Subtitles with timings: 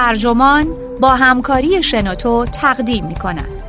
[0.00, 0.66] ترجمان
[1.00, 3.62] با همکاری شنوتو تقدیم می کند.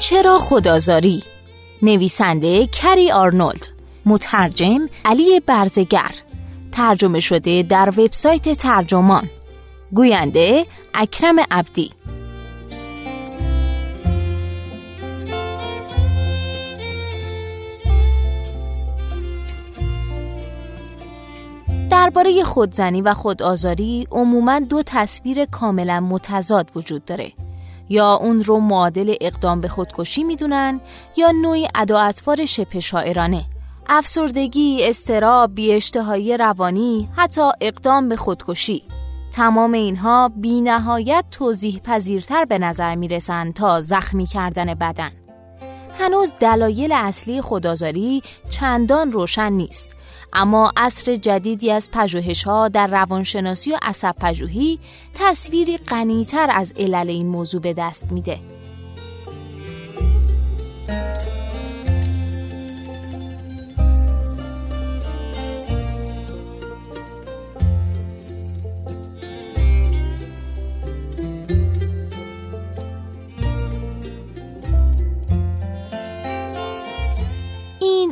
[0.00, 1.22] چرا خدازاری؟
[1.82, 3.68] نویسنده کری آرنولد.
[4.06, 6.31] مترجم علی برزگر.
[6.72, 9.30] ترجمه شده در وبسایت ترجمان.
[9.94, 11.90] گوینده اکرم عبدی.
[21.90, 27.32] درباره خودزنی و خودآزاری عموما دو تصویر کاملا متضاد وجود داره.
[27.88, 30.80] یا اون رو معادل اقدام به خودکشی می‌دونن
[31.16, 32.12] یا نوعی ادا
[32.46, 33.44] شبه شاعرانه.
[33.94, 38.82] افسردگی، استراب، بیاشتهایی روانی، حتی اقدام به خودکشی
[39.32, 45.10] تمام اینها بی نهایت توضیح پذیرتر به نظر می رسند تا زخمی کردن بدن.
[45.98, 49.96] هنوز دلایل اصلی خدازاری چندان روشن نیست
[50.32, 54.78] اما عصر جدیدی از پژوهش ها در روانشناسی و عصب پژوهی
[55.14, 58.38] تصویری غنیتر از علل این موضوع به دست میده.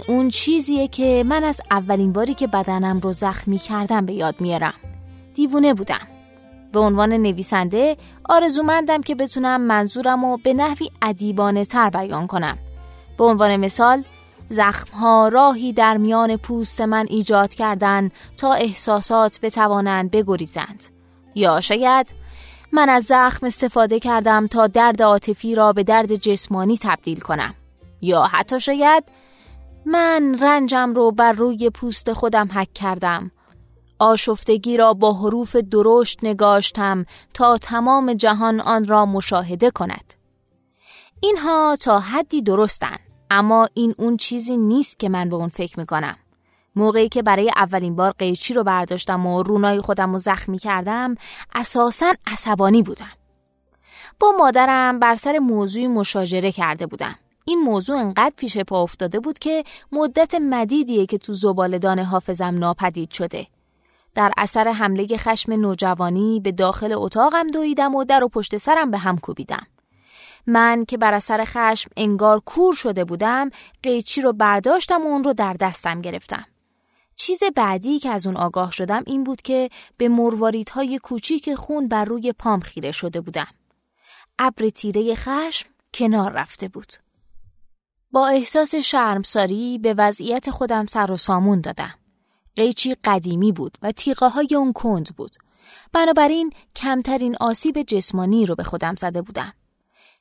[0.09, 4.75] اون چیزیه که من از اولین باری که بدنم رو زخمی کردم به یاد میارم.
[5.35, 6.07] دیوونه بودم.
[6.73, 12.59] به عنوان نویسنده آرزومندم که بتونم منظورم رو به نحوی عدیبانه تر بیان کنم.
[13.19, 14.05] به عنوان مثال
[14.49, 20.85] زخمها راهی در میان پوست من ایجاد کردن تا احساسات بتوانند بگریزند.
[21.35, 22.15] یا شاید
[22.73, 27.55] من از زخم استفاده کردم تا درد عاطفی را به درد جسمانی تبدیل کنم.
[28.01, 29.05] یا حتی شاید
[29.87, 33.31] من رنجم رو بر روی پوست خودم حک کردم.
[33.99, 37.05] آشفتگی را با حروف درشت نگاشتم
[37.35, 40.15] تا تمام جهان آن را مشاهده کند.
[41.21, 42.97] اینها تا حدی درستن
[43.31, 46.17] اما این اون چیزی نیست که من به اون فکر می‌کنم.
[46.77, 51.15] موقعی که برای اولین بار قیچی رو برداشتم و رونای خودم رو زخمی کردم
[51.55, 53.13] اساسا عصبانی بودم.
[54.21, 57.15] با مادرم بر سر موضوعی مشاجره کرده بودم.
[57.51, 63.11] این موضوع انقدر پیش پا افتاده بود که مدت مدیدیه که تو زبالدان حافظم ناپدید
[63.11, 63.47] شده.
[64.15, 68.99] در اثر حمله خشم نوجوانی به داخل اتاقم دویدم و در و پشت سرم به
[68.99, 69.67] هم کوبیدم.
[70.47, 73.51] من که بر اثر خشم انگار کور شده بودم
[73.83, 76.47] قیچی رو برداشتم و اون رو در دستم گرفتم.
[77.17, 82.05] چیز بعدی که از اون آگاه شدم این بود که به مرواریدهای کوچیک خون بر
[82.05, 83.49] روی پام خیره شده بودم.
[84.39, 87.10] ابر تیره خشم کنار رفته بود.
[88.13, 91.95] با احساس شرمساری به وضعیت خودم سر و سامون دادم.
[92.57, 95.37] قیچی قدیمی بود و تیغه های اون کند بود.
[95.93, 99.53] بنابراین کمترین آسیب جسمانی رو به خودم زده بودم.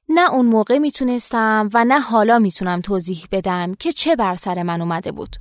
[0.09, 4.81] نه اون موقع می‌تونستم و نه حالا می‌تونم توضیح بدم که چه بر سر من
[4.81, 5.35] اومده بود.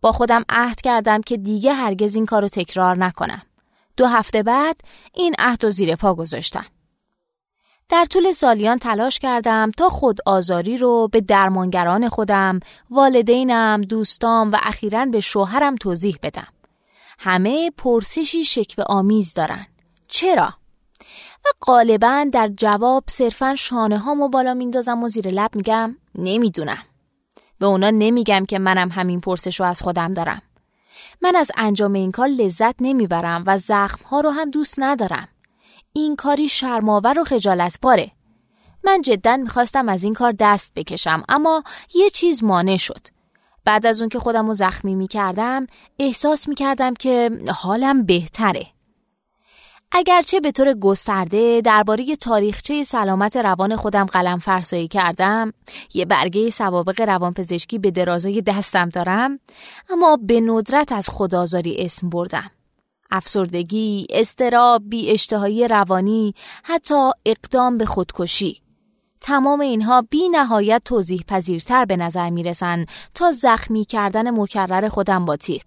[0.00, 3.42] با خودم عهد کردم که دیگه هرگز این کارو تکرار نکنم.
[3.96, 4.80] دو هفته بعد
[5.14, 6.64] این عهد و زیر پا گذاشتم.
[7.92, 12.60] در طول سالیان تلاش کردم تا خود آزاری رو به درمانگران خودم،
[12.90, 16.46] والدینم، دوستام و اخیرا به شوهرم توضیح بدم.
[17.18, 19.66] همه پرسشی شکوه آمیز دارن.
[20.08, 20.54] چرا؟
[21.44, 26.82] و غالبا در جواب صرفا شانه هامو بالا میندازم و زیر لب میگم نمی‌دونم.
[27.58, 30.42] به اونا نمیگم که منم همین پرسش رو از خودم دارم.
[31.22, 35.28] من از انجام این کار لذت نمی‌برم و زخم ها رو هم دوست ندارم.
[35.92, 38.10] این کاری شرماور و خجالت پاره.
[38.84, 41.62] من جدا می‌خواستم از این کار دست بکشم اما
[41.94, 43.06] یه چیز مانع شد.
[43.64, 45.66] بعد از اون که خودم رو زخمی می‌کردم
[45.98, 47.30] احساس می‌کردم که
[47.62, 48.66] حالم بهتره.
[49.92, 55.52] اگرچه به طور گسترده درباره تاریخچه سلامت روان خودم قلم فرسایی کردم
[55.94, 59.40] یه برگه سوابق روانپزشکی به درازای دستم دارم
[59.90, 62.50] اما به ندرت از خدازاری اسم بردم
[63.12, 68.62] افسردگی، استراب، بی اشتهایی روانی، حتی اقدام به خودکشی.
[69.20, 75.24] تمام اینها بی نهایت توضیح پذیرتر به نظر می رسن تا زخمی کردن مکرر خودم
[75.24, 75.62] با تیغ.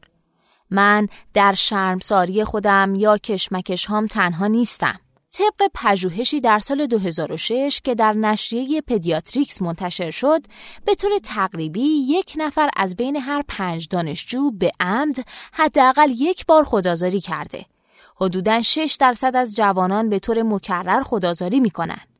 [0.70, 5.00] من در شرمساری خودم یا کشمکش هام تنها نیستم.
[5.38, 10.42] طبق پژوهشی در سال 2006 که در نشریه پدیاتریکس منتشر شد
[10.86, 15.16] به طور تقریبی یک نفر از بین هر پنج دانشجو به عمد
[15.54, 17.66] حداقل یک بار خدازاری کرده
[18.16, 22.15] حدوداً 6 درصد از جوانان به طور مکرر خدازاری می کنند.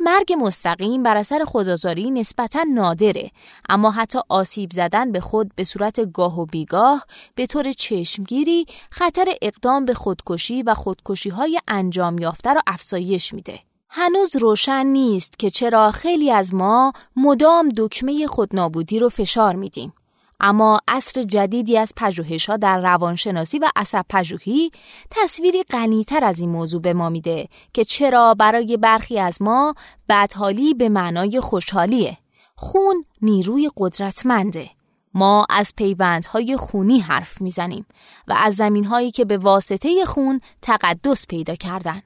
[0.00, 3.30] مرگ مستقیم بر اثر خدازاری نسبتا نادره
[3.68, 9.34] اما حتی آسیب زدن به خود به صورت گاه و بیگاه به طور چشمگیری خطر
[9.42, 13.58] اقدام به خودکشی و خودکشی های انجام یافته را افزایش میده.
[13.90, 19.92] هنوز روشن نیست که چرا خیلی از ما مدام دکمه خودنابودی رو فشار میدیم.
[20.40, 24.70] اما عصر جدیدی از پژوهش‌ها در روانشناسی و عصب پژوهی
[25.10, 29.74] تصویری غنیتر از این موضوع به ما میده که چرا برای برخی از ما
[30.08, 32.18] بدحالی به معنای خوشحالیه.
[32.56, 34.70] خون نیروی قدرتمنده.
[35.14, 37.86] ما از پیوندهای خونی حرف می‌زنیم
[38.28, 42.02] و از زمینهایی که به واسطه خون تقدس پیدا کردن.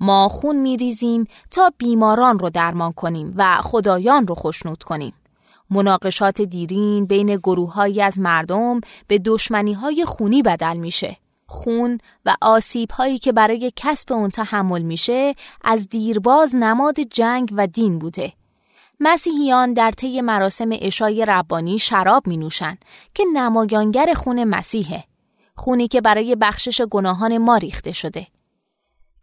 [0.00, 5.14] ما خون میریزیم تا بیماران رو درمان کنیم و خدایان رو خوشنود کنیم.
[5.72, 11.16] مناقشات دیرین بین گروههایی از مردم به دشمنی های خونی بدل میشه.
[11.46, 15.34] خون و آسیب هایی که برای کسب اون تحمل میشه
[15.64, 18.32] از دیرباز نماد جنگ و دین بوده.
[19.00, 22.76] مسیحیان در طی مراسم اشای ربانی شراب می نوشن
[23.14, 25.04] که نمایانگر خون مسیحه.
[25.56, 28.26] خونی که برای بخشش گناهان ما ریخته شده.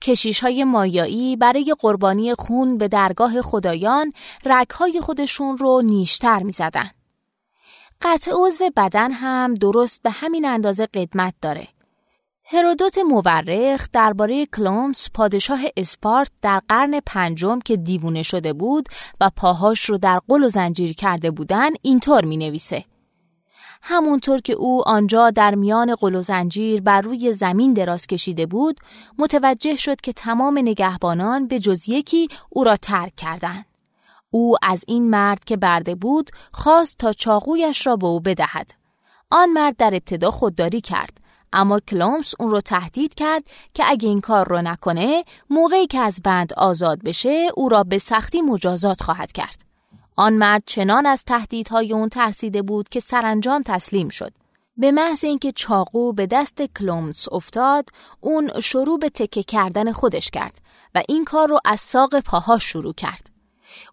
[0.02, 4.14] کشیش های مایایی برای قربانی خون به درگاه خدایان
[4.46, 6.90] رگهای خودشون رو نیشتر می زدن.
[8.02, 11.68] قطع عضو بدن هم درست به همین اندازه قدمت داره.
[12.46, 18.90] هرودوت مورخ درباره کلومس پادشاه اسپارت در قرن پنجم که دیوونه شده بود
[19.22, 22.84] و پاهاش رو در قل و زنجیر کرده بودن اینطور می نویسه.
[23.82, 28.80] همونطور که او آنجا در میان قل و زنجیر بر روی زمین دراز کشیده بود
[29.18, 33.66] متوجه شد که تمام نگهبانان به جز یکی او را ترک کردند.
[34.32, 38.72] او از این مرد که برده بود خواست تا چاقویش را به او بدهد.
[39.32, 41.18] آن مرد در ابتدا خودداری کرد
[41.54, 43.44] اما کلامس اون رو تهدید کرد
[43.74, 47.98] که اگه این کار رو نکنه موقعی که از بند آزاد بشه او را به
[47.98, 49.69] سختی مجازات خواهد کرد.
[50.20, 54.34] آن مرد چنان از تهدیدهای اون ترسیده بود که سرانجام تسلیم شد.
[54.78, 57.90] به محض اینکه چاقو به دست کلومس افتاد،
[58.22, 60.62] اون شروع به تکه کردن خودش کرد
[60.96, 63.30] و این کار رو از ساق پاهاش شروع کرد.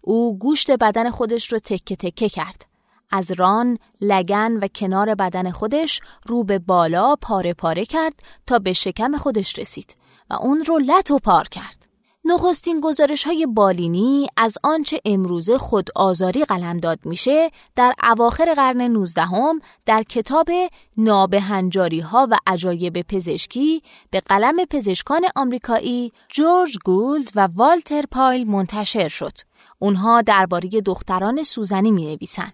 [0.01, 2.65] او گوشت بدن خودش رو تکه تکه کرد.
[3.11, 8.13] از ران، لگن و کنار بدن خودش رو به بالا پاره پاره کرد
[8.47, 9.95] تا به شکم خودش رسید
[10.29, 11.86] و اون رو لط و پار کرد.
[12.29, 19.21] نخستین گزارش های بالینی از آنچه امروزه خود آزاری قلمداد میشه در اواخر قرن 19
[19.21, 20.49] هم در کتاب
[20.97, 23.81] نابهنجاری ها و عجایب پزشکی
[24.11, 29.33] به قلم پزشکان آمریکایی جورج گولد و والتر پایل منتشر شد.
[29.79, 32.51] اونها درباره دختران سوزنی می نویسن.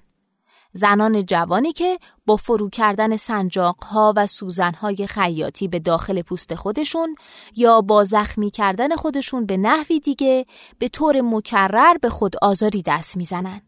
[0.73, 7.15] زنان جوانی که با فرو کردن سنجاقها و سوزنهای خیاطی به داخل پوست خودشون
[7.55, 10.45] یا با زخمی کردن خودشون به نحوی دیگه
[10.79, 13.61] به طور مکرر به خود آزاری دست می‌زنن.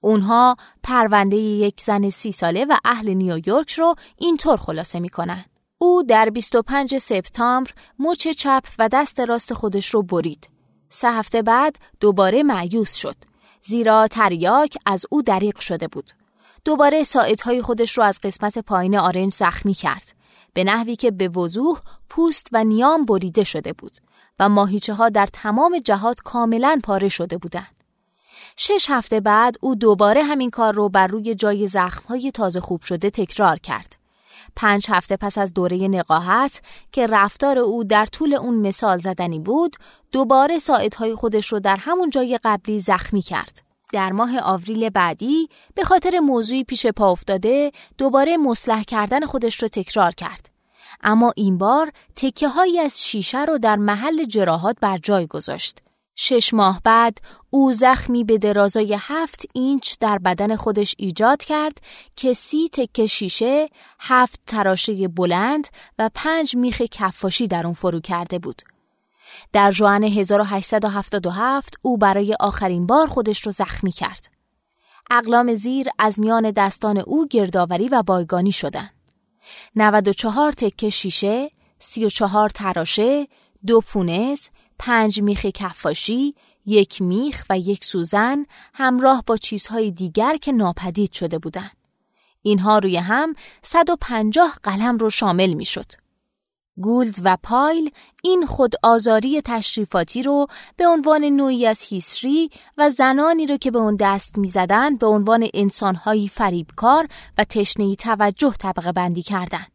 [0.00, 5.44] اونها پرونده یک زن سی ساله و اهل نیویورک رو اینطور خلاصه می‌کنن.
[5.78, 10.48] او در 25 سپتامبر مچ چپ و دست راست خودش رو برید.
[10.88, 13.16] سه هفته بعد دوباره معیوس شد.
[13.62, 16.10] زیرا تریاک از او دریق شده بود.
[16.64, 17.02] دوباره
[17.44, 20.14] های خودش رو از قسمت پایین آرنج زخمی کرد
[20.54, 23.92] به نحوی که به وضوح پوست و نیام بریده شده بود
[24.38, 27.84] و ماهیچه ها در تمام جهات کاملا پاره شده بودند.
[28.56, 31.68] شش هفته بعد او دوباره همین کار رو بر روی جای
[32.08, 33.96] های تازه خوب شده تکرار کرد.
[34.56, 36.62] پنج هفته پس از دوره نقاهت
[36.92, 39.76] که رفتار او در طول اون مثال زدنی بود،
[40.12, 40.58] دوباره
[40.98, 43.63] های خودش رو در همون جای قبلی زخمی کرد.
[43.94, 49.68] در ماه آوریل بعدی به خاطر موضوعی پیش پا افتاده دوباره مسلح کردن خودش رو
[49.68, 50.50] تکرار کرد.
[51.00, 55.78] اما این بار تکه هایی از شیشه رو در محل جراحات بر جای گذاشت.
[56.16, 57.18] شش ماه بعد
[57.50, 61.78] او زخمی به درازای هفت اینچ در بدن خودش ایجاد کرد
[62.16, 63.68] که سی تکه شیشه،
[64.00, 68.62] هفت تراشه بلند و پنج میخ کفاشی در اون فرو کرده بود.
[69.52, 74.30] در جوان 1877 او برای آخرین بار خودش رو زخمی کرد.
[75.10, 78.90] اقلام زیر از میان دستان او گردآوری و بایگانی شدند.
[79.76, 83.28] 94 تکه شیشه، 34 تراشه،
[83.66, 84.48] دو پونز،
[84.78, 86.34] پنج میخ کفاشی،
[86.66, 91.76] یک میخ و یک سوزن همراه با چیزهای دیگر که ناپدید شده بودند.
[92.42, 95.64] اینها روی هم 150 قلم رو شامل می
[96.76, 97.90] گولد و پایل
[98.22, 103.78] این خود آزاری تشریفاتی رو به عنوان نوعی از هیستری و زنانی رو که به
[103.78, 109.74] اون دست می‌زدن به عنوان انسانهایی فریبکار و تشنهی توجه طبقه بندی کردند.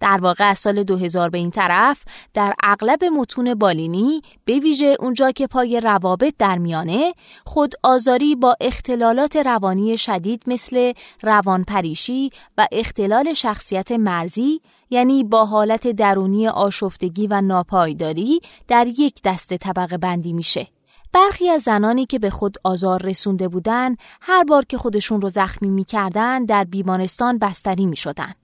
[0.00, 2.04] در واقع از سال 2000 به این طرف
[2.34, 7.14] در اغلب متون بالینی به ویژه اونجا که پای روابط در میانه
[7.44, 10.92] خود آزاری با اختلالات روانی شدید مثل
[11.22, 19.56] روانپریشی و اختلال شخصیت مرزی یعنی با حالت درونی آشفتگی و ناپایداری در یک دسته
[19.56, 20.66] طبقه بندی میشه.
[21.12, 25.68] برخی از زنانی که به خود آزار رسونده بودن هر بار که خودشون رو زخمی
[25.68, 28.34] می‌کردن در بیمارستان بستری می‌شدن.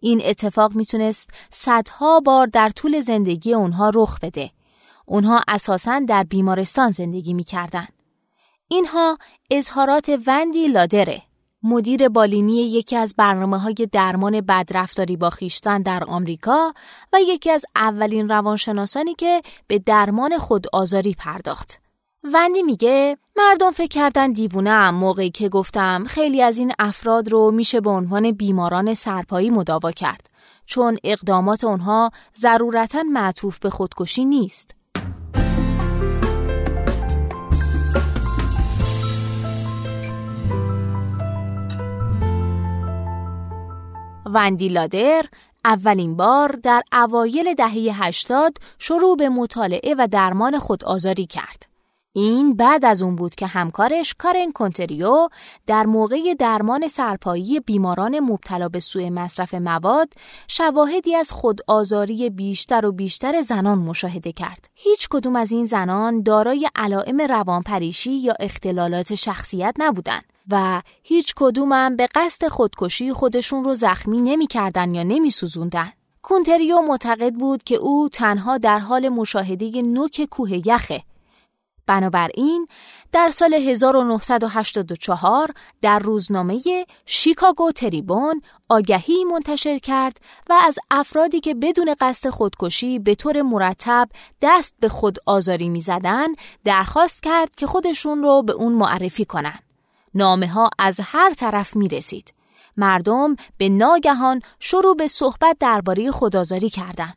[0.00, 4.50] این اتفاق می‌تونست صدها بار در طول زندگی اونها رخ بده.
[5.06, 7.86] اونها اساساً در بیمارستان زندگی می‌کردن.
[8.68, 9.18] اینها
[9.50, 11.22] اظهارات وندی لادره
[11.68, 16.74] مدیر بالینی یکی از برنامه های درمان بدرفتاری با خیشتن در آمریکا
[17.12, 21.78] و یکی از اولین روانشناسانی که به درمان خود آزاری پرداخت.
[22.24, 27.80] وندی میگه مردم فکر کردن دیوونه موقعی که گفتم خیلی از این افراد رو میشه
[27.80, 30.30] به عنوان بیماران سرپایی مداوا کرد
[30.66, 34.75] چون اقدامات اونها ضرورتا معطوف به خودکشی نیست.
[44.26, 45.24] وندی لادر
[45.64, 51.66] اولین بار در اوایل دهه 80 شروع به مطالعه و درمان خودآزاری کرد.
[52.12, 55.28] این بعد از اون بود که همکارش کارن کنتریو
[55.66, 60.08] در موقع درمان سرپایی بیماران مبتلا به سوء مصرف مواد
[60.48, 64.68] شواهدی از خودآزاری بیشتر و بیشتر زنان مشاهده کرد.
[64.74, 71.96] هیچ کدوم از این زنان دارای علائم روانپریشی یا اختلالات شخصیت نبودند و هیچ کدومم
[71.96, 75.92] به قصد خودکشی خودشون رو زخمی نمی‌کردن یا نمی سوزوندن.
[76.22, 81.02] کونتریو معتقد بود که او تنها در حال مشاهده نوک کوه یخه
[81.86, 82.66] بنابراین
[83.12, 85.50] در سال 1984
[85.82, 86.60] در روزنامه
[87.06, 94.08] شیکاگو تریبون آگهی منتشر کرد و از افرادی که بدون قصد خودکشی به طور مرتب
[94.42, 95.84] دست به خود آزاری می
[96.64, 99.65] درخواست کرد که خودشون رو به اون معرفی کنند.
[100.16, 102.34] نامه ها از هر طرف می رسید.
[102.76, 107.16] مردم به ناگهان شروع به صحبت درباره خدازاری کردند.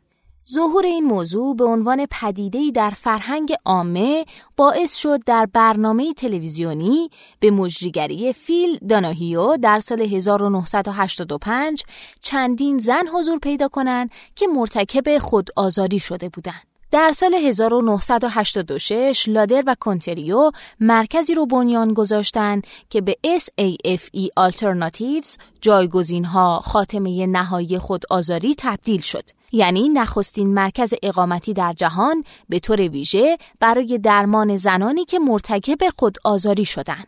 [0.52, 4.24] ظهور این موضوع به عنوان پدیده‌ای در فرهنگ عامه
[4.56, 11.82] باعث شد در برنامه تلویزیونی به مجریگری فیل داناهیو در سال 1985
[12.20, 16.69] چندین زن حضور پیدا کنند که مرتکب خود آزاری شده بودند.
[16.92, 26.24] در سال 1986 لادر و کنتریو مرکزی رو بنیان گذاشتند که به SAFE Alternatives جایگزین
[26.24, 29.24] ها خاتمه نهایی خود آزاری تبدیل شد.
[29.52, 36.18] یعنی نخستین مرکز اقامتی در جهان به طور ویژه برای درمان زنانی که مرتکب خود
[36.24, 37.06] آزاری شدند.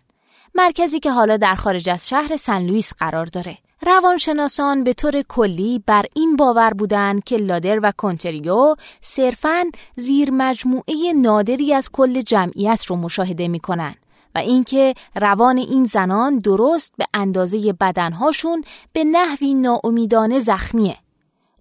[0.55, 3.59] مرکزی که حالا در خارج از شهر سن لوئیس قرار داره.
[3.87, 9.65] روانشناسان به طور کلی بر این باور بودند که لادر و کنتریو صرفاً
[9.97, 13.95] زیر مجموعه نادری از کل جمعیت رو مشاهده می کنن
[14.35, 20.97] و اینکه روان این زنان درست به اندازه بدنهاشون به نحوی ناامیدانه زخمیه.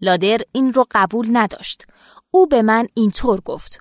[0.02, 1.86] لادر این رو قبول نداشت.
[2.32, 3.80] او به من اینطور گفت.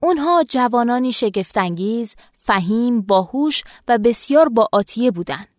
[0.00, 5.51] اونها جوانانی شگفتانگیز، فهیم، باهوش و بسیار با آتیه بودند.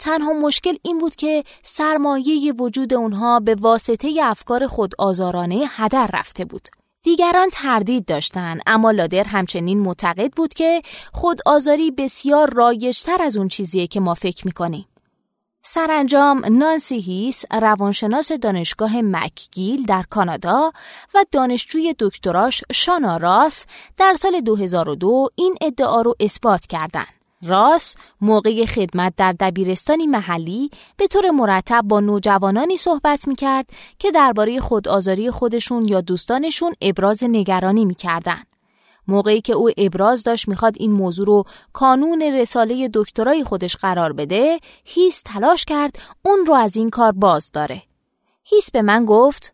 [0.00, 6.44] تنها مشکل این بود که سرمایه وجود اونها به واسطه افکار خود آزارانه هدر رفته
[6.44, 6.68] بود.
[7.02, 13.48] دیگران تردید داشتند اما لادر همچنین معتقد بود که خود آزاری بسیار رایجتر از اون
[13.48, 14.86] چیزیه که ما فکر می‌کنیم.
[15.62, 20.72] سرانجام نانسی هیس روانشناس دانشگاه مکگیل در کانادا
[21.14, 23.66] و دانشجوی دکتراش شانا راس
[23.96, 27.19] در سال 2002 این ادعا رو اثبات کردند.
[27.42, 33.66] راس موقع خدمت در دبیرستانی محلی به طور مرتب با نوجوانانی صحبت می کرد
[33.98, 38.42] که درباره خودآزاری خودشون یا دوستانشون ابراز نگرانی می کردن.
[39.08, 44.60] موقعی که او ابراز داشت می‌خواد این موضوع رو کانون رساله دکترای خودش قرار بده
[44.84, 47.82] هیس تلاش کرد اون رو از این کار باز داره
[48.44, 49.52] هیس به من گفت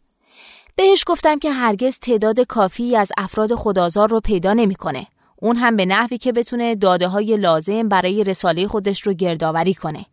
[0.77, 5.07] بهش گفتم که هرگز تعداد کافی از افراد خودآزار رو پیدا نمی‌کنه
[5.43, 10.07] اون هم به نحوی که بتونه داده های لازم برای رساله خودش رو گردآوری کنه.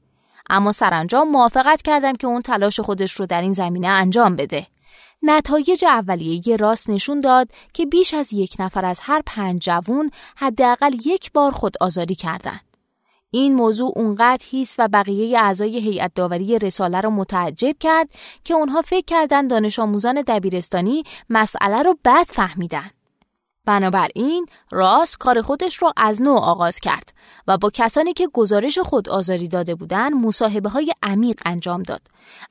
[0.50, 4.68] اما سرانجام موافقت کردم که اون تلاش خودش رو در این زمینه انجام بده.
[5.24, 10.94] نتایج اولیه راست نشون داد که بیش از یک نفر از هر پنج جوون حداقل
[11.06, 12.62] یک بار خود آزاری کردند.
[13.32, 18.10] این موضوع اونقدر هیس و بقیه اعضای هیئت داوری رساله رو متعجب کرد
[18.44, 22.90] که اونها فکر کردن دانش آموزان دبیرستانی مسئله رو بد فهمیدن.
[23.66, 27.14] بنابراین راس کار خودش رو از نو آغاز کرد
[27.48, 32.02] و با کسانی که گزارش خود آزاری داده بودند مصاحبه های عمیق انجام داد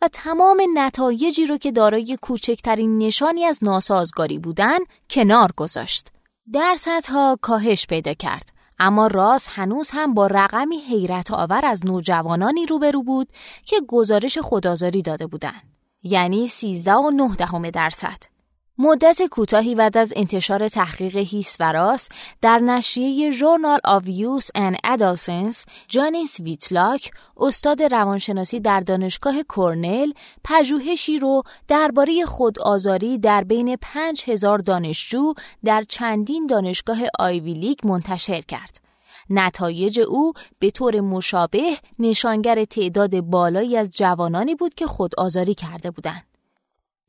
[0.03, 4.79] و تمام نتایجی رو که دارای کوچکترین نشانی از ناسازگاری بودن
[5.11, 6.09] کنار گذاشت.
[6.53, 13.03] درصدها کاهش پیدا کرد اما راس هنوز هم با رقمی حیرت آور از نوجوانانی روبرو
[13.03, 13.29] بود
[13.65, 15.63] که گزارش خودآزاری داده بودند
[16.03, 18.32] یعنی 13 و 9 دهم درصد
[18.79, 22.09] مدت کوتاهی بعد از انتشار تحقیق هیس و راس
[22.41, 30.13] در نشریه Journal of Youth and Adolescence جانیس ویتلاک استاد روانشناسی در دانشگاه کرنل
[30.45, 35.33] پژوهشی رو درباره خودآزاری در بین 5000 دانشجو
[35.65, 38.81] در چندین دانشگاه Ivy League منتشر کرد.
[39.31, 46.32] نتایج او به طور مشابه نشانگر تعداد بالایی از جوانانی بود که خودآزاری کرده بودند.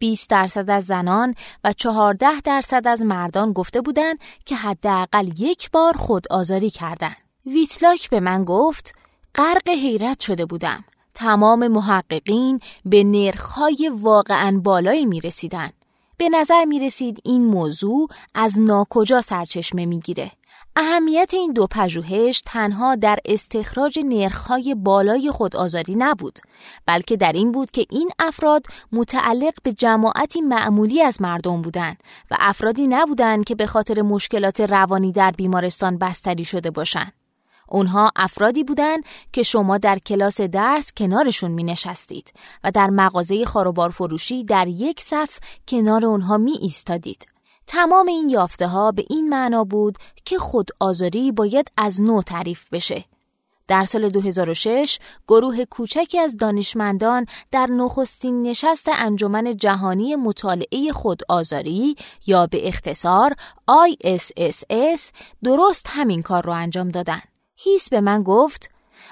[0.03, 5.97] 20 درصد از زنان و 14 درصد از مردان گفته بودند که حداقل یک بار
[5.97, 7.15] خود آزاری کردند.
[7.45, 8.95] ویتلاک به من گفت
[9.35, 10.83] غرق حیرت شده بودم.
[11.15, 15.69] تمام محققین به نرخهای واقعا بالایی می رسیدن.
[16.17, 20.31] به نظر می رسید این موضوع از ناکجا سرچشمه می گیره.
[20.75, 26.39] اهمیت این دو پژوهش تنها در استخراج نرخهای بالای خودآزاری نبود
[26.85, 32.37] بلکه در این بود که این افراد متعلق به جماعتی معمولی از مردم بودند و
[32.39, 37.13] افرادی نبودند که به خاطر مشکلات روانی در بیمارستان بستری شده باشند
[37.69, 39.03] اونها افرادی بودند
[39.33, 45.01] که شما در کلاس درس کنارشون می نشستید و در مغازه خاروبار فروشی در یک
[45.01, 47.32] صف کنار اونها می ایستادید.
[47.67, 52.69] تمام این یافته ها به این معنا بود که خود آزاری باید از نو تعریف
[52.69, 53.05] بشه.
[53.67, 61.95] در سال 2006 گروه کوچکی از دانشمندان در نخستین نشست انجمن جهانی مطالعه خود آزاری
[62.27, 63.35] یا به اختصار
[63.71, 65.11] ISSS
[65.43, 67.21] درست همین کار رو انجام دادن.
[67.55, 68.69] هیس به من گفت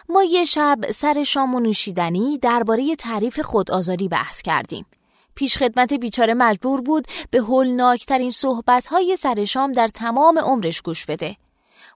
[0.10, 4.86] ما یه شب سر شام و نوشیدنی درباره تعریف خود آزاری بحث کردیم.
[5.36, 11.36] پیشخدمت بیچاره مجبور بود به هولناکترین صحبتهای سر شام در تمام عمرش گوش بده.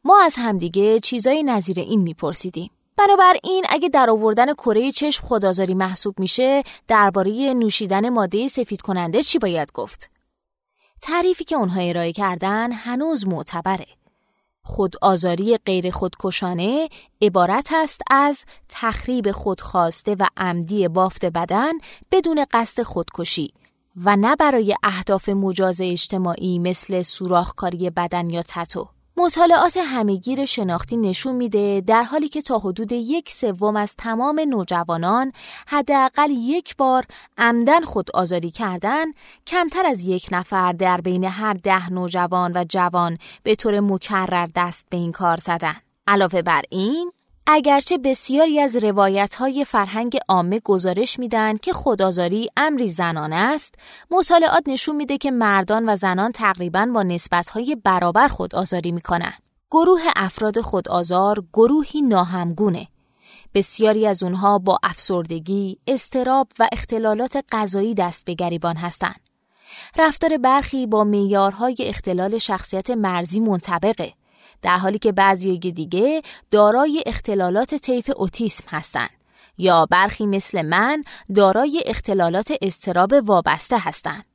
[0.04, 2.70] ما از همدیگه چیزای نظیر این میپرسیدیم.
[2.98, 9.40] بنابراین اگه در آوردن کره چشم خدازاری محسوب میشه درباره نوشیدن ماده سفید کننده چی
[9.40, 10.10] باید گفت؟
[11.02, 13.86] تعریفی که اونها ارائه کردن هنوز معتبره.
[14.66, 16.90] خودآزاری غیر خودکشانه
[17.22, 21.74] عبارت است از تخریب خودخواسته و عمدی بافت بدن
[22.12, 23.54] بدون قصد خودکشی
[23.98, 28.95] و نه برای اهداف مجاز اجتماعی مثل سوراخکاری بدن یا تتو.
[29.18, 35.32] مطالعات همهگیر شناختی نشون میده در حالی که تا حدود یک سوم از تمام نوجوانان
[35.68, 37.06] حداقل یک بار
[37.38, 39.06] عمدن خود آزاری کردن
[39.48, 44.86] کمتر از یک نفر در بین هر ده نوجوان و جوان به طور مکرر دست
[44.90, 45.76] به این کار زدن.
[46.08, 47.12] علاوه بر این
[47.48, 53.76] اگرچه بسیاری از روایت های فرهنگ عامه گزارش میدن که خودآزاری امری زنانه است،
[54.12, 59.34] مطالعات نشون میده که مردان و زنان تقریبا با نسبت های برابر خودآزاری می‌کنن.
[59.72, 62.88] گروه افراد خودآزار گروهی ناهمگونه.
[63.54, 69.20] بسیاری از اونها با افسردگی، استراب و اختلالات غذایی دست به گریبان هستند.
[69.98, 74.14] رفتار برخی با معیارهای اختلال شخصیت مرزی منطبقه
[74.62, 79.10] در حالی که بعضی دیگه دارای اختلالات طیف اوتیسم هستند
[79.58, 81.04] یا برخی مثل من
[81.36, 84.26] دارای اختلالات استراب وابسته هستند.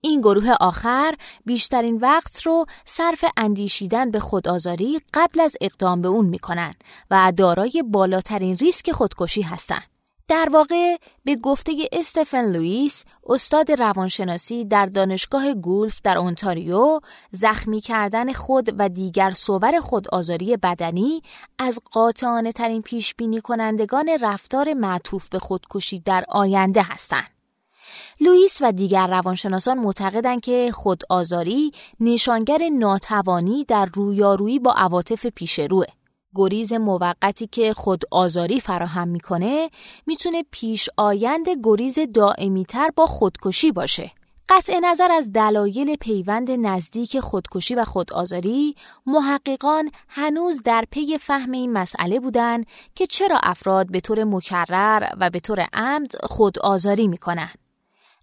[0.00, 6.26] این گروه آخر بیشترین وقت رو صرف اندیشیدن به خودآزاری قبل از اقدام به اون
[6.26, 6.74] می‌کنن
[7.10, 9.97] و دارای بالاترین ریسک خودکشی هستند.
[10.28, 17.00] در واقع به گفته استفن لوئیس استاد روانشناسی در دانشگاه گولف در اونتاریو
[17.32, 21.22] زخمی کردن خود و دیگر صور خودآزاری بدنی
[21.58, 27.30] از قاطعانه ترین پیش بینی کنندگان رفتار معطوف به خودکشی در آینده هستند.
[28.20, 35.86] لوئیس و دیگر روانشناسان معتقدند که خودآزاری نشانگر ناتوانی در رویارویی با عواطف پیشروه
[36.34, 39.70] گریز موقتی که خود آزاری فراهم می‌کنه
[40.06, 44.12] می‌تونه پیش آیند گریز دائمی تر با خودکشی باشه.
[44.48, 48.74] قطع نظر از دلایل پیوند نزدیک خودکشی و خودآزاری
[49.06, 55.30] محققان هنوز در پی فهم این مسئله بودند که چرا افراد به طور مکرر و
[55.30, 57.50] به طور عمد خودآزاری می‌کنن.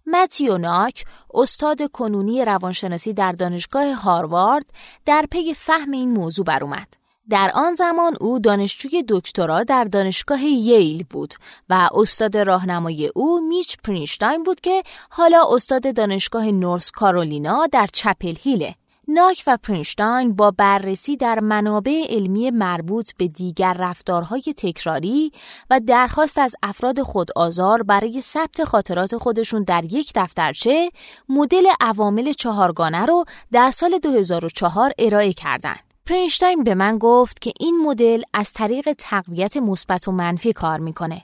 [0.06, 4.66] متیو ناک استاد کنونی روانشناسی در دانشگاه هاروارد
[5.04, 6.86] در پی فهم این موضوع بر.
[7.30, 11.34] در آن زمان او دانشجوی دکترا در دانشگاه ییل بود
[11.68, 18.34] و استاد راهنمای او میچ پرینشتاین بود که حالا استاد دانشگاه نورس کارولینا در چپل
[18.40, 18.74] هیله.
[19.08, 25.32] ناک و پرینشتاین با بررسی در منابع علمی مربوط به دیگر رفتارهای تکراری
[25.70, 30.90] و درخواست از افراد خود آزار برای ثبت خاطرات خودشون در یک دفترچه
[31.28, 35.85] مدل عوامل چهارگانه رو در سال 2004 ارائه کردند.
[36.06, 41.22] پرینشتاین به من گفت که این مدل از طریق تقویت مثبت و منفی کار می‌کنه.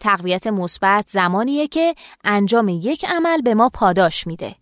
[0.00, 4.54] تقویت مثبت زمانیه که انجام یک عمل به ما پاداش میده.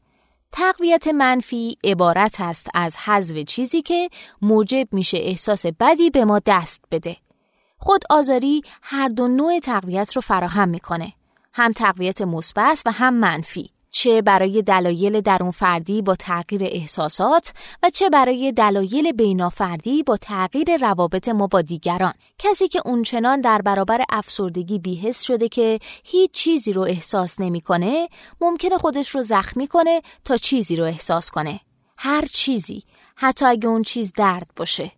[0.53, 4.09] تقویت منفی عبارت است از حذف چیزی که
[4.43, 7.17] موجب میشه احساس بدی به ما دست بده.
[7.79, 11.13] خود آزاری هر دو نوع تقویت رو فراهم می‌کنه.
[11.55, 13.71] هم تقویت مثبت و هم منفی.
[13.91, 20.77] چه برای دلایل درون فردی با تغییر احساسات و چه برای دلایل بینافردی با تغییر
[20.77, 22.13] روابط ما با دیگران.
[22.39, 28.09] کسی که اونچنان در برابر افسردگی بیهس شده که هیچ چیزی رو احساس نمی‌کنه
[28.41, 31.61] ممکنه خودش رو زخمی کنه تا چیزی رو احساس کنه.
[31.97, 32.83] هر چیزی
[33.17, 34.93] حتی اگه اون چیز درد باشه.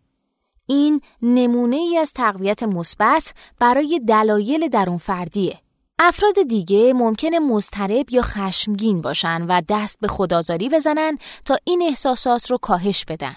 [0.67, 5.59] این نمونه ای از تقویت مثبت برای دلایل درون فردیه
[6.05, 12.51] افراد دیگه ممکنه مضطرب یا خشمگین باشن و دست به خدازاری بزنن تا این احساسات
[12.51, 13.37] رو کاهش بدن.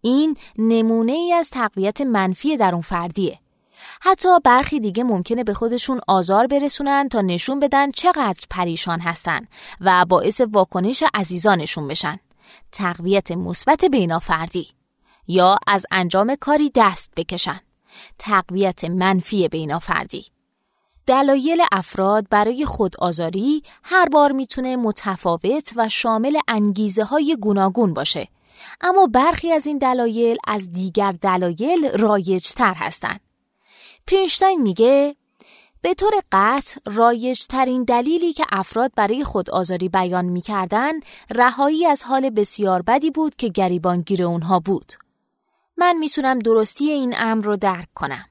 [0.00, 3.38] این نمونه ای از تقویت منفی در اون فردیه.
[4.00, 9.46] حتی برخی دیگه ممکنه به خودشون آزار برسونن تا نشون بدن چقدر پریشان هستن
[9.80, 12.18] و باعث واکنش عزیزانشون بشن.
[12.72, 14.68] تقویت مثبت بینافردی
[15.28, 17.60] یا از انجام کاری دست بکشن.
[18.18, 20.33] تقویت منفی بینافردی
[21.06, 28.28] دلایل افراد برای خودآزاری هر بار می‌تونه متفاوت و شامل انگیزه های گوناگون باشه.
[28.80, 33.20] اما برخی از این دلایل از دیگر دلایل رایجتر هستند.
[34.06, 35.16] پرینشتاین میگه
[35.82, 40.92] به طور قطع رایجترین دلیلی که افراد برای خودآزاری بیان می‌کردن
[41.30, 44.92] رهایی از حال بسیار بدی بود که گریبانگیر اونها بود.
[45.76, 48.24] من می‌تونم درستی این امر رو درک کنم.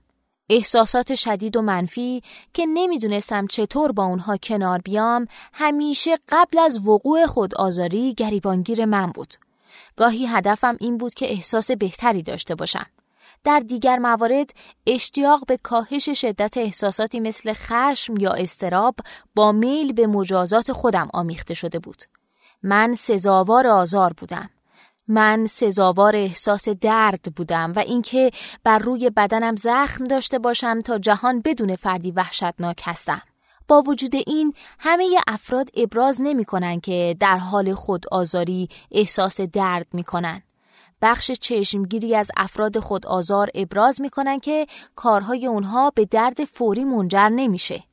[0.50, 2.22] احساسات شدید و منفی
[2.54, 9.08] که نمی‌دونستم چطور با اونها کنار بیام همیشه قبل از وقوع خود آزاری گریبانگیر من
[9.08, 9.34] بود.
[9.96, 12.86] گاهی هدفم این بود که احساس بهتری داشته باشم.
[13.44, 14.54] در دیگر موارد
[14.88, 18.96] اشتیاق به کاهش شدت احساساتی مثل خشم یا استراب
[19.36, 22.04] با میل به مجازات خودم آمیخته شده بود.
[22.64, 24.50] من سزاوار آزار بودم.
[25.08, 28.32] من سزاوار احساس درد بودم و اینکه
[28.64, 33.22] بر روی بدنم زخم داشته باشم تا جهان بدون فردی وحشتناک هستم.
[33.68, 39.88] با وجود این همه افراد ابراز نمی کنن که در حال خود آزاری احساس درد
[39.94, 40.42] می کنن.
[41.02, 46.84] بخش چشمگیری از افراد خود آزار ابراز می کنن که کارهای اونها به درد فوری
[46.84, 47.84] منجر نمیشه.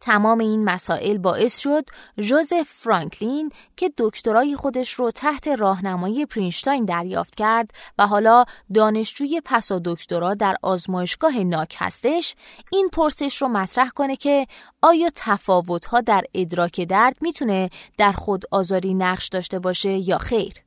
[0.00, 1.84] تمام این مسائل باعث شد
[2.20, 9.80] جوزف فرانکلین که دکترای خودش رو تحت راهنمایی پرینشتاین دریافت کرد و حالا دانشجوی پسا
[9.84, 12.34] دکترا در آزمایشگاه ناک هستش
[12.72, 14.46] این پرسش رو مطرح کنه که
[14.82, 20.65] آیا تفاوتها در ادراک درد می‌تونه در خود آزاری نقش داشته باشه یا خیر.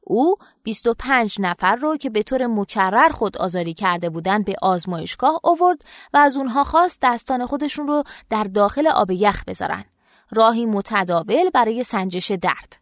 [0.00, 5.84] او 25 نفر رو که به طور مکرر خود آزاری کرده بودند به آزمایشگاه آورد
[6.14, 9.84] و از اونها خواست دستان خودشون رو در داخل آب یخ بذارن.
[10.30, 12.76] راهی متداول برای سنجش درد.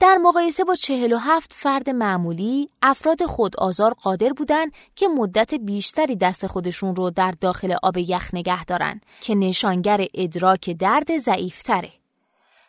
[0.00, 6.46] در مقایسه با 47 فرد معمولی، افراد خود آزار قادر بودند که مدت بیشتری دست
[6.46, 11.92] خودشون رو در داخل آب یخ نگه دارن که نشانگر ادراک درد ضعیفتره.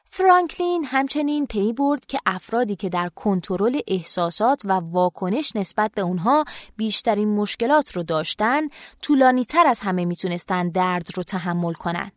[0.09, 6.45] فرانکلین همچنین پی برد که افرادی که در کنترل احساسات و واکنش نسبت به اونها
[6.77, 8.61] بیشترین مشکلات رو داشتن
[9.01, 12.11] طولانی تر از همه می‌تونستن درد رو تحمل کنن.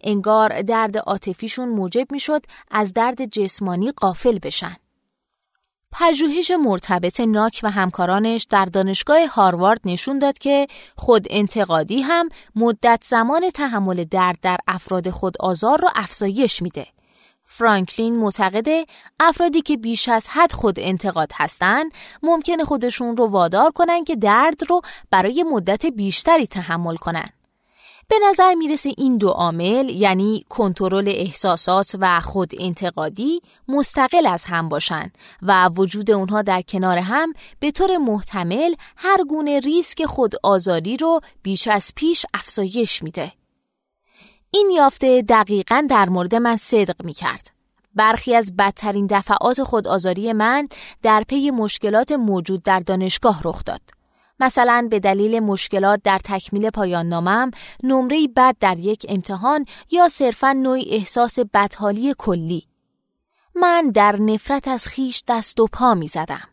[0.00, 4.76] انگار درد عاطفیشون موجب می‌شد از درد جسمانی قافل بشن.
[5.92, 13.02] پژوهش مرتبط ناک و همکارانش در دانشگاه هاروارد نشون داد که خود انتقادی هم مدت
[13.04, 16.86] زمان تحمل درد در افراد خود آزار را افزایش میده.
[17.58, 18.86] فرانکلین معتقده
[19.20, 21.92] افرادی که بیش از حد خود انتقاد هستند
[22.22, 27.28] ممکنه خودشون رو وادار کنن که درد رو برای مدت بیشتری تحمل کنن.
[28.08, 34.68] به نظر می‌رسه این دو عامل یعنی کنترل احساسات و خود انتقادی مستقل از هم
[34.68, 35.10] باشن
[35.42, 41.20] و وجود اونها در کنار هم به طور محتمل هر گونه ریسک خود آزاری رو
[41.42, 43.37] بیش از پیش افزایش میده.
[44.50, 47.50] این یافته دقیقا در مورد من صدق می کرد.
[47.94, 50.68] برخی از بدترین دفعات خود آزاری من
[51.02, 53.80] در پی مشکلات موجود در دانشگاه رخ داد.
[54.40, 57.50] مثلا به دلیل مشکلات در تکمیل پایان نامم
[57.82, 62.64] نمره بد در یک امتحان یا صرفا نوعی احساس بدحالی کلی
[63.54, 66.48] من در نفرت از خیش دست و پا می زدم.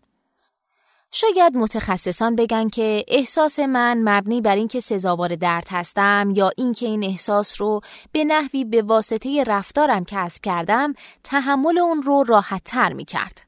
[1.17, 7.03] شاید متخصصان بگن که احساس من مبنی بر اینکه سزاوار درد هستم یا اینکه این
[7.03, 13.05] احساس رو به نحوی به واسطه رفتارم کسب کردم تحمل اون رو راحت تر می
[13.05, 13.41] کرد.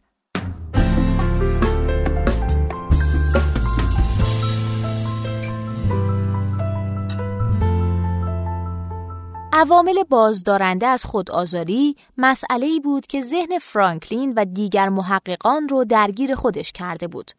[9.53, 16.35] عوامل بازدارنده از خودآزاری مسئله ای بود که ذهن فرانکلین و دیگر محققان رو درگیر
[16.35, 17.31] خودش کرده بود.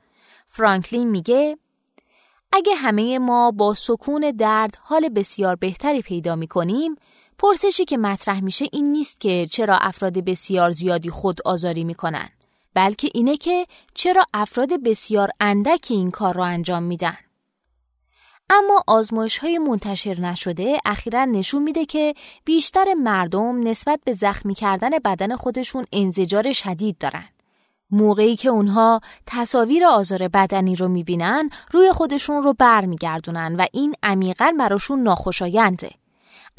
[0.48, 1.58] فرانکلین میگه
[2.52, 6.94] اگه همه ما با سکون درد حال بسیار بهتری پیدا می کنیم،
[7.38, 12.28] پرسشی که مطرح میشه این نیست که چرا افراد بسیار زیادی خود آزاری می‌کنن،
[12.74, 17.16] بلکه اینه که چرا افراد بسیار اندکی این کار را انجام میدن.
[18.50, 24.90] اما آزمایش های منتشر نشده اخیرا نشون میده که بیشتر مردم نسبت به زخمی کردن
[25.04, 27.28] بدن خودشون انزجار شدید دارن.
[27.90, 34.54] موقعی که اونها تصاویر آزار بدنی رو می‌بینن روی خودشون رو برمیگردونن و این عمیقا
[34.58, 35.90] براشون ناخوشاینده.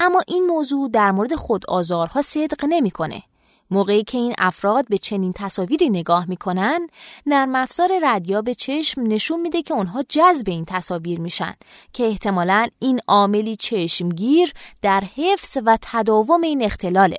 [0.00, 3.22] اما این موضوع در مورد خود آزارها صدق نمی‌کنه.
[3.70, 6.88] موقعی که این افراد به چنین تصاویری نگاه می‌کنن
[7.26, 11.54] نرم افزار ردیا به چشم نشون میده که اونها جذب این تصاویر میشن
[11.92, 17.18] که احتمالا این عاملی چشمگیر در حفظ و تداوم این اختلاله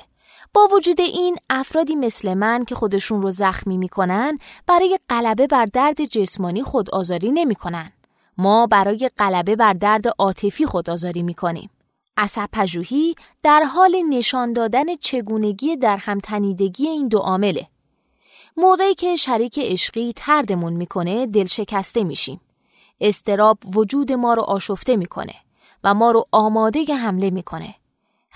[0.54, 4.38] با وجود این افرادی مثل من که خودشون رو زخمی می‌کنن
[4.68, 7.90] برای غلبه بر درد جسمانی خودآزاری نمی‌کنن
[8.38, 11.70] ما برای غلبه بر درد عاطفی خودآزاری می‌کنیم
[12.18, 17.68] عصب پژوهی در حال نشان دادن چگونگی در همتنیدگی این دو عامله.
[18.58, 22.42] موقعی که شریک عشقی تردمون می‌کنه دل شکسته میشیم.
[23.02, 25.36] استراب وجود ما رو آشفته می‌کنه
[25.84, 27.76] و ما رو آماده حمله می‌کنه.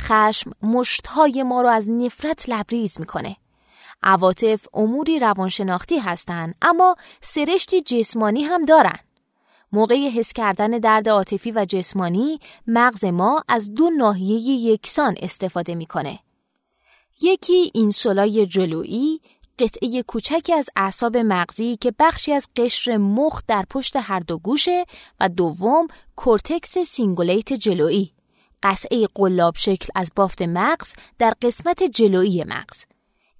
[0.01, 3.35] خشم مشتهای ما رو از نفرت لبریز می‌کنه.
[4.03, 8.99] عواطف اموری روانشناختی هستند اما سرشتی جسمانی هم دارن.
[9.71, 16.19] موقع حس کردن درد عاطفی و جسمانی مغز ما از دو ناحیه یکسان استفاده می‌کنه.
[17.21, 19.21] یکی اینسولای جلویی
[19.59, 24.85] قطعه کوچکی از اعصاب مغزی که بخشی از قشر مخ در پشت هر دو گوشه
[25.19, 28.13] و دوم کورتکس cingulate جلویی
[28.65, 32.85] قطعه قلاب شکل از بافت مغز در قسمت جلویی مغز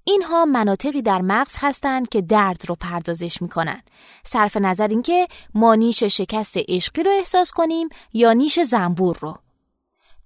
[0.04, 3.90] اینها مناطقی در مغز هستند که درد رو پردازش می کنند.
[4.24, 9.34] صرف نظر اینکه ما نیش شکست عشقی رو احساس کنیم یا نیش زنبور رو.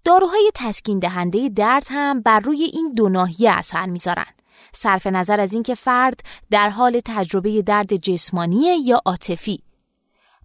[0.05, 4.27] داروهای تسکین دهنده درد هم بر روی این دو ناحیه اثر می‌ذارن.
[4.73, 9.63] صرف نظر از اینکه فرد در حال تجربه درد جسمانی یا عاطفی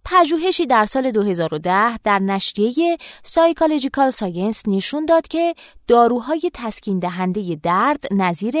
[0.08, 5.54] پژوهشی در سال 2010 در نشریه Psychological Science نشون داد که
[5.88, 8.54] داروهای تسکین دهنده درد نظیر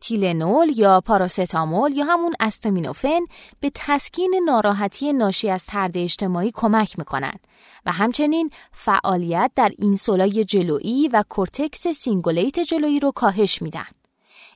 [0.00, 3.20] تیلنول یا پاراستامول یا همون استامینوفن
[3.60, 7.40] به تسکین ناراحتی ناشی از ترد اجتماعی کمک می‌کنند
[7.86, 13.86] و همچنین فعالیت در insula ی جلویی و کورتکس cingulate جلویی رو کاهش میدن.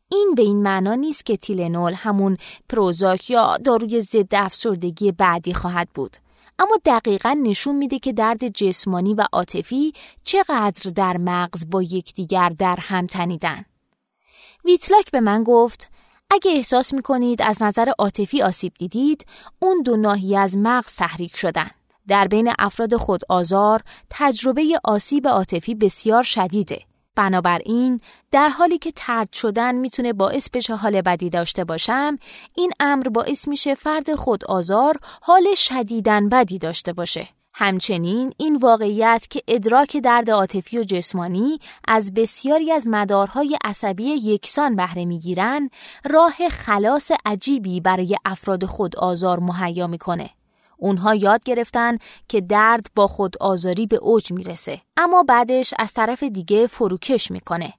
[0.08, 2.36] این به این معنا نیست که تیلنول همون
[2.68, 6.23] پروزاک یا داروی ضد افسردگی بعدی خواهد بود.
[6.58, 9.92] اما دقیقا نشون میده که درد جسمانی و عاطفی
[10.24, 13.64] چقدر در مغز با یکدیگر در هم تنیدن.
[14.64, 15.90] ویتلاک به من گفت
[16.30, 19.26] اگه احساس می‌کنید از نظر عاطفی آسیب دیدید
[19.58, 21.70] اون دو ناحیه از مغز تحریک شدن.
[22.08, 26.93] در بین افراد خود آزار تجربه آسیب عاطفی بسیار شدیده.
[27.16, 28.00] بنابراین
[28.30, 32.18] در حالی که ترد شدن می‌تونه باعث بشه حال بدی داشته باشم
[32.54, 37.28] این امر باعث میشه فرد خود آزار حال شدیدن بدی داشته باشه.
[37.56, 44.76] همچنین این واقعیت که ادراک درد عاطفی و جسمانی از بسیاری از مدارهای عصبی یکسان
[44.76, 45.70] بهره می‌گیرن
[46.04, 50.30] راه خلاص عجیبی برای افراد خود آزار مهیا می‌کنه.
[50.76, 56.22] اونها یاد گرفتن که درد با خود آزاری به اوج می‌رسه اما بعدش از طرف
[56.22, 57.72] دیگه فروکش می‌کنه.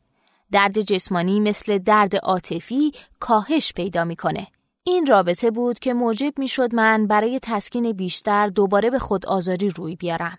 [0.52, 4.48] درد جسمانی مثل درد عاطفی کاهش پیدا می‌کنه.
[4.84, 9.96] این رابطه بود که موجب می‌شد من برای تسکین بیشتر دوباره به خود آزاری روی
[9.96, 10.38] بیارم.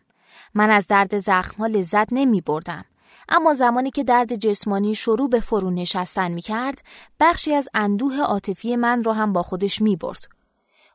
[0.54, 2.84] من از درد زخمها لذت نمی بردم.
[3.28, 6.82] اما زمانی که درد جسمانی شروع به فرو نشستن می کرد،
[7.20, 10.35] بخشی از اندوه عاطفی من را هم با خودش می برد.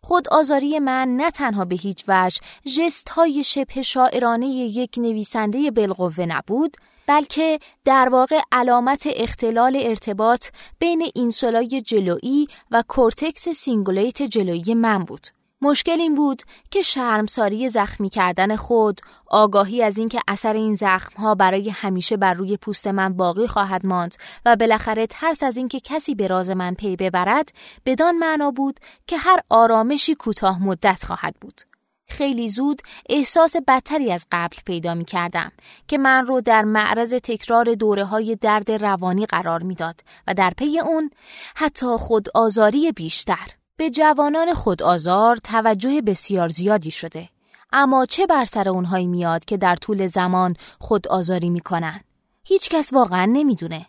[0.04, 2.40] خود آزاری من نه تنها به هیچ وجه
[2.78, 10.48] جست های شبه شاعرانه یک نویسنده بالقوه نبود بلکه در واقع علامت اختلال ارتباط
[10.80, 15.40] بین insula ی جلویی و کورتکس cingulate جلویی من بود.
[15.63, 21.69] مشکل این بود که شرمساری زخمی کردن خود، آگاهی از اینکه اثر این زخمها برای
[21.69, 26.28] همیشه بر روی پوست من باقی خواهد ماند و بالاخره ترس از اینکه کسی به
[26.28, 27.50] راز من پی ببرد
[27.86, 31.62] بدان معنا بود که هر آرامشی کوتاه مدت خواهد بود.
[32.08, 35.52] خیلی زود احساس بدتری از قبل پیدا می کردم
[35.88, 40.80] که من رو در معرض تکرار دوره های درد روانی قرار می‌داد و در پی
[40.80, 41.10] اون
[41.56, 43.61] حتی خود آزاری بیشتر.
[43.82, 47.30] به جوانان خودآزار توجه بسیار زیادی شده.
[47.74, 52.02] اما چه بر سر اونهایی میاد که در طول زمان خود آزاری می‌کنن؟
[52.46, 53.86] هیچ کس واقعا نمی‌دونه.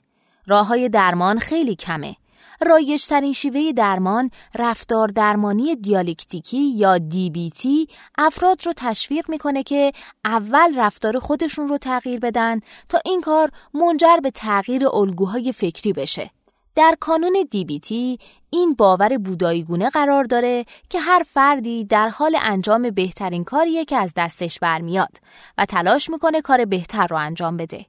[0.46, 2.16] راه های درمان خیلی کمه.
[2.60, 9.92] رایجترین شیوه درمان رفتار درمانی دیالکتیکی یا DBT افراد رو تشویق می‌کنه که
[10.24, 16.30] اول رفتار خودشون رو تغییر بدن تا این کار منجر به تغییر الگوهای فکری بشه.
[16.74, 18.18] در کانون دیبیتی
[18.50, 24.12] این باور بوداییگونه قرار داره که هر فردی در حال انجام بهترین کاریه که از
[24.16, 25.18] دستش برمیاد
[25.58, 27.86] و تلاش می‌کنه کار بهتر رو انجام بده.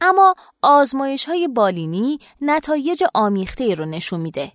[0.00, 4.52] اما آزمایش های بالینی نتایج آمیخته رو نشون میده.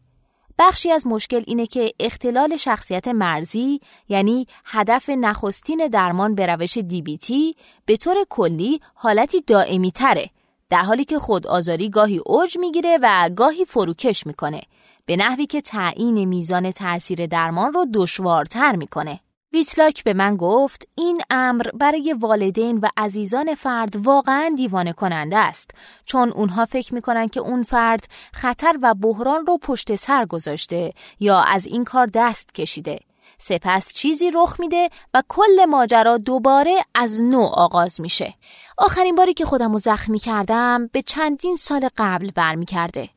[0.59, 3.79] بخشی از مشکل اینه که اختلال شخصیت مرزی
[4.09, 7.55] یعنی هدف نخستین درمان به روش دیبیتی
[7.85, 10.29] به طور کلی حالتی دائمی تره
[10.69, 14.61] در حالی که خود آزاری گاهی اوج می‌گیره و گاهی فروکش می‌کنه
[15.05, 19.19] به نحوی که تعیین میزان تاثیر درمان رو دشوارتر می‌کنه.
[19.53, 25.71] ویتلاک به من گفت این امر برای والدین و عزیزان فرد واقعا دیوانه کننده است
[26.05, 31.39] چون اونها فکر می‌کنن که اون فرد خطر و بحران رو پشت سر گذاشته یا
[31.39, 32.99] از این کار دست کشیده
[33.39, 38.33] سپس چیزی رخ میده و کل ماجرا دوباره از نو آغاز میشه.
[38.77, 43.09] آخرین باری که خودم رو زخمی کردم به چندین سال قبل برمیکرده.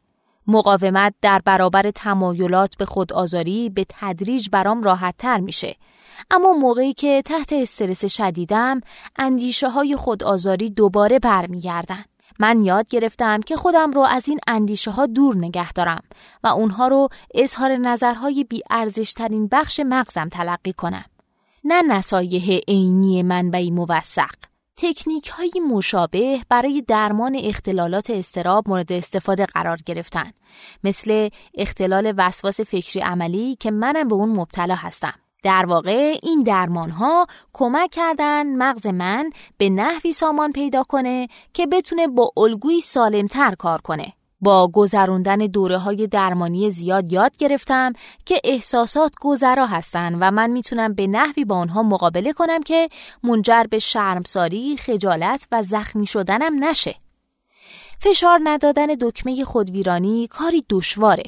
[0.46, 5.76] مقاومت در برابر تمایلات به خود آزاری به تدریج برام راحت تر میشه.
[6.30, 8.80] اما موقعی که تحت استرس شدیدم
[9.16, 12.04] اندیشه های خود آزاری دوباره برمیگردن.
[12.42, 16.02] من یاد گرفتم که خودم رو از این اندیشه ها دور نگه دارم
[16.44, 18.62] و اونها رو اظهار نظرهای بی
[19.16, 21.04] ترین بخش مغزم تلقی کنم.
[21.64, 24.34] نه نصایح عینی منبعی موثق.
[24.76, 30.32] تکنیک های مشابه برای درمان اختلالات استراب مورد استفاده قرار گرفتن
[30.84, 36.90] مثل اختلال وسواس فکری عملی که منم به اون مبتلا هستم در واقع این درمان
[36.90, 43.54] ها کمک کردن مغز من به نحوی سامان پیدا کنه که بتونه با الگوی سالمتر
[43.54, 44.12] کار کنه.
[44.40, 47.92] با گذروندن دوره های درمانی زیاد یاد گرفتم
[48.26, 52.88] که احساسات گذرا هستن و من می‌تونم به نحوی با آنها مقابله کنم که
[53.22, 56.94] منجر به شرمساری، خجالت و زخمی شدنم نشه.
[58.00, 61.24] فشار ندادن دکمه خودویرانی کاری دشواره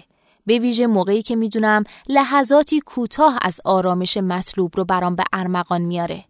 [0.47, 6.25] به ویژه موقعی که می‌دونم لحظاتی کوتاه از آرامش مطلوب رو برام به ارمغان میاره.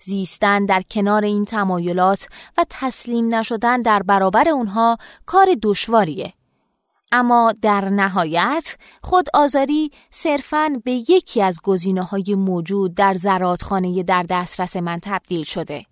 [0.00, 4.96] زیستن در کنار این تمایلات و تسلیم نشدن در برابر اونها
[5.26, 6.32] کار دشواریه.
[7.12, 14.22] اما در نهایت خود آزاری صرفاً به یکی از گزینه های موجود در زرادخانه در
[14.22, 15.84] دسترس من تبدیل شده.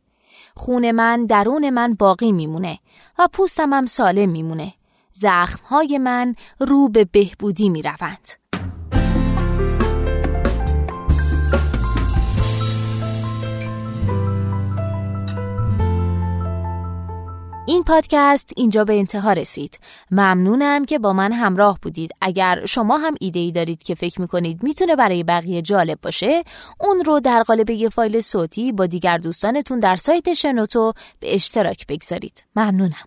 [0.56, 2.78] خون من درون من باقی میمونه
[3.18, 4.72] و پوستم هم سالم میمونه.
[5.12, 8.28] زخمهای من رو به بهبودی می روند.
[17.66, 19.78] این پادکست اینجا به انتها رسید.
[20.10, 22.10] ممنونم که با من همراه بودید.
[22.20, 26.44] اگر شما هم ایده ای دارید که فکر می‌کنید می‌تونه برای بقیه جالب باشه،
[26.80, 31.86] اون رو در قالب یه فایل صوتی با دیگر دوستانتون در سایت شنوتو به اشتراک
[31.86, 32.44] بگذارید.
[32.56, 33.06] ممنونم.